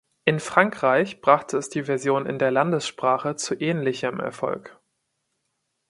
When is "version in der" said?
1.83-2.49